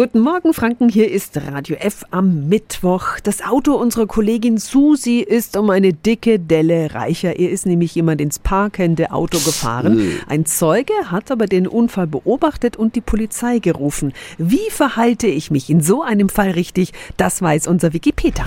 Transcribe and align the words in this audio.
Guten 0.00 0.20
Morgen, 0.20 0.54
Franken. 0.54 0.88
Hier 0.88 1.10
ist 1.10 1.36
Radio 1.36 1.76
F 1.76 2.06
am 2.10 2.48
Mittwoch. 2.48 3.20
Das 3.22 3.42
Auto 3.42 3.74
unserer 3.74 4.06
Kollegin 4.06 4.56
Susi 4.56 5.18
ist 5.18 5.58
um 5.58 5.68
eine 5.68 5.92
dicke 5.92 6.38
Delle 6.38 6.94
reicher. 6.94 7.38
Ihr 7.38 7.50
ist 7.50 7.66
nämlich 7.66 7.94
jemand 7.96 8.22
ins 8.22 8.38
parkende 8.38 9.10
Auto 9.10 9.36
gefahren. 9.36 10.18
Ein 10.26 10.46
Zeuge 10.46 10.94
hat 11.10 11.30
aber 11.30 11.44
den 11.44 11.66
Unfall 11.66 12.06
beobachtet 12.06 12.78
und 12.78 12.96
die 12.96 13.02
Polizei 13.02 13.58
gerufen. 13.58 14.14
Wie 14.38 14.70
verhalte 14.70 15.26
ich 15.26 15.50
mich 15.50 15.68
in 15.68 15.82
so 15.82 16.02
einem 16.02 16.30
Fall 16.30 16.52
richtig? 16.52 16.94
Das 17.18 17.42
weiß 17.42 17.66
unser 17.66 17.92
Wikipedia. 17.92 18.46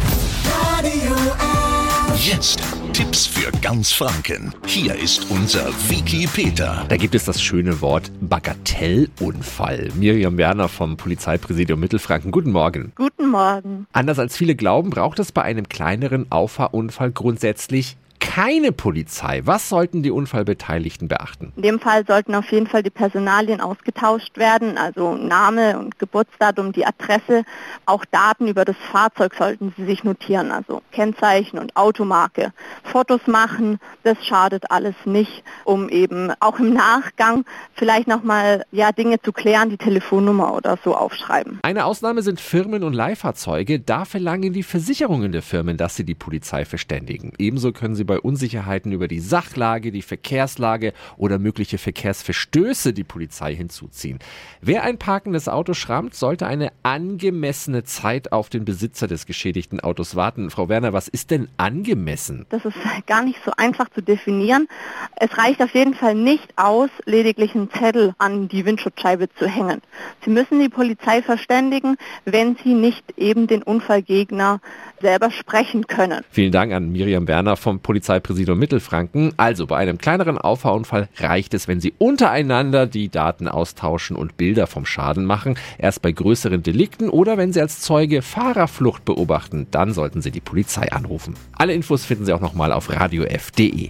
Jetzt 2.16 2.62
Tipps 2.94 3.26
für 3.26 3.52
ganz 3.64 3.92
Franken. 3.92 4.54
Hier 4.68 4.94
ist 4.94 5.32
unser 5.32 5.66
Wiki 5.90 6.28
Peter. 6.28 6.86
Da 6.90 6.96
gibt 6.96 7.16
es 7.16 7.26
das 7.26 7.42
schöne 7.42 7.82
Wort 7.82 8.12
Bagatellunfall. 8.22 9.90
Miriam 9.96 10.38
Werner 10.38 10.70
vom 10.70 10.96
Polizeipräsidium 10.96 11.80
Mittelfranken. 11.80 12.30
Guten 12.30 12.52
Morgen. 12.52 12.92
Guten 12.96 13.30
Morgen. 13.30 13.88
Anders 13.94 14.20
als 14.20 14.38
viele 14.38 14.56
glauben, 14.56 14.92
braucht 14.92 15.18
es 15.18 15.32
bei 15.32 15.42
einem 15.42 15.68
kleineren 15.68 16.32
Auffahrunfall 16.32 17.12
grundsätzlich 17.12 17.98
keine 18.34 18.72
Polizei. 18.72 19.42
Was 19.46 19.70
sollten 19.70 20.02
die 20.02 20.10
Unfallbeteiligten 20.10 21.08
beachten? 21.08 21.54
In 21.56 21.62
dem 21.62 21.80
Fall 21.80 22.04
sollten 22.08 22.34
auf 22.34 22.52
jeden 22.52 22.66
Fall 22.66 22.82
die 22.82 22.90
Personalien 22.90 23.62
ausgetauscht 23.62 24.38
werden, 24.38 24.76
also 24.80 25.14
Name 25.14 25.78
und 25.78 26.00
Geburtsdatum, 26.00 26.72
die 26.72 26.84
Adresse, 26.84 27.44
auch 27.86 28.04
Daten 28.06 28.48
über 28.48 28.66
das 28.66 28.76
Fahrzeug 28.92 29.36
sollten 29.36 29.72
Sie 29.78 29.86
sich 29.86 30.04
notieren, 30.04 30.52
also 30.52 30.82
Kennzeichen 30.92 31.60
und 31.60 31.76
Automarke. 31.76 32.54
Fotos 32.82 33.22
machen, 33.28 33.78
das 34.02 34.18
schadet 34.26 34.72
alles 34.72 34.96
nicht, 35.06 35.44
um 35.64 35.88
eben 35.90 36.32
auch 36.40 36.58
im 36.58 36.74
Nachgang 36.74 37.46
vielleicht 37.76 38.08
nochmal 38.08 38.66
ja, 38.72 38.92
Dinge 38.92 39.22
zu 39.22 39.32
klären, 39.32 39.70
die 39.70 39.78
Telefonnummer 39.78 40.56
oder 40.56 40.80
so 40.84 40.96
aufschreiben. 40.96 41.60
Eine 41.62 41.86
Ausnahme 41.86 42.24
sind 42.24 42.42
Firmen 42.42 42.84
und 42.84 42.94
Leihfahrzeuge. 42.94 43.80
Da 43.80 44.06
verlangen 44.06 44.54
die 44.54 44.64
Versicherungen 44.64 45.32
der 45.32 45.44
Firmen, 45.44 45.78
dass 45.78 45.96
sie 45.96 46.04
die 46.04 46.16
Polizei 46.16 46.66
verständigen. 46.66 47.34
Ebenso 47.38 47.72
können 47.74 47.94
sie 47.94 48.04
bei 48.04 48.23
Unsicherheiten 48.24 48.92
über 48.92 49.08
die 49.08 49.20
Sachlage, 49.20 49.92
die 49.92 50.02
Verkehrslage 50.02 50.94
oder 51.18 51.40
mögliche 51.40 51.78
Verkehrsverstöße 51.78 52.94
die 52.94 53.04
Polizei 53.04 53.56
hinzuziehen. 53.56 54.20
Wer 54.62 54.84
ein 54.84 54.98
parkendes 54.98 55.48
Auto 55.48 55.74
schrammt, 55.74 56.16
sollte 56.16 56.48
eine 56.48 56.72
angemessene 56.84 57.84
Zeit 57.84 58.32
auf 58.32 58.50
den 58.50 58.66
Besitzer 58.66 59.08
des 59.08 59.26
geschädigten 59.26 59.80
Autos 59.80 60.16
warten. 60.16 60.50
Frau 60.50 60.70
Werner, 60.70 60.94
was 60.94 61.08
ist 61.08 61.32
denn 61.32 61.48
angemessen? 61.58 62.46
Das 62.50 62.66
ist 62.66 62.78
gar 63.08 63.24
nicht 63.24 63.40
so 63.46 63.52
einfach 63.58 63.90
zu 63.90 64.02
definieren. 64.02 64.68
Es 65.16 65.38
reicht 65.38 65.62
auf 65.62 65.74
jeden 65.74 65.94
Fall 65.94 66.16
nicht 66.16 66.58
aus, 66.58 66.90
lediglich 67.06 67.56
einen 67.56 67.70
Zettel 67.72 68.14
an 68.18 68.48
die 68.48 68.66
Windschutzscheibe 68.66 69.30
zu 69.36 69.48
hängen. 69.48 69.82
Sie 70.24 70.30
müssen 70.30 70.60
die 70.60 70.70
Polizei 70.70 71.22
verständigen, 71.22 71.98
wenn 72.26 72.56
Sie 72.64 72.74
nicht 72.74 73.04
eben 73.18 73.48
den 73.48 73.64
Unfallgegner 73.64 74.62
selber 75.02 75.32
sprechen 75.32 75.88
können. 75.88 76.24
Vielen 76.30 76.52
Dank 76.52 76.74
an 76.74 76.92
Miriam 76.92 77.28
Werner 77.28 77.58
vom 77.58 77.80
Polizeipräsidium 78.20 78.60
Mittelfranken. 78.60 79.34
Also 79.38 79.68
bei 79.68 79.78
einem 79.78 79.98
kleineren 79.98 80.38
Auffahrunfall 80.38 81.10
reicht 81.18 81.54
es, 81.54 81.68
wenn 81.68 81.82
Sie 81.82 81.94
untereinander 81.98 82.86
die 82.86 83.10
Daten 83.10 83.48
austauschen 83.48 84.16
und 84.16 84.38
Bilder 84.38 84.68
vom 84.68 84.86
Schaden 84.86 85.26
machen. 85.26 85.58
Erst 85.78 86.02
bei 86.02 86.12
größeren 86.12 86.64
Delikten 86.64 87.10
oder 87.10 87.38
wenn 87.38 87.54
Sie 87.54 87.62
als 87.62 87.80
Zeuge 87.80 88.22
Fahrerflucht 88.22 89.06
beobachten, 89.06 89.68
dann 89.72 89.94
sollten 89.94 90.22
Sie 90.22 90.32
die 90.32 90.42
Polizei 90.42 90.92
anrufen. 90.92 91.36
Alle 91.54 91.74
Infos 91.74 92.06
finden 92.06 92.26
Sie 92.26 92.34
auch 92.34 92.42
nochmal 92.42 92.72
auf 92.72 92.90
radiof.de. 92.92 93.90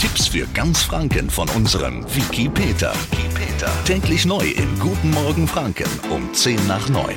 Tipps 0.00 0.28
für 0.28 0.46
ganz 0.54 0.82
Franken 0.82 1.28
von 1.28 1.48
unserem 1.50 2.04
Wiki 2.14 2.48
Peter. 2.48 2.92
Wiki 3.10 3.28
Peter. 3.34 3.70
Täglich 3.84 4.24
neu 4.24 4.46
in 4.46 4.78
Guten 4.78 5.10
Morgen 5.10 5.48
Franken 5.48 5.90
um 6.10 6.32
10 6.32 6.66
nach 6.68 6.88
9. 6.88 7.16